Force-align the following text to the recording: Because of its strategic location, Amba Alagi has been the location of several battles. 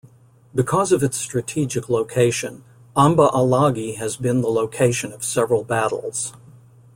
Because 0.55 0.91
of 0.91 1.03
its 1.03 1.15
strategic 1.17 1.87
location, 1.87 2.63
Amba 2.97 3.27
Alagi 3.27 3.97
has 3.97 4.15
been 4.17 4.41
the 4.41 4.49
location 4.49 5.11
of 5.13 5.23
several 5.23 5.63
battles. 5.63 6.33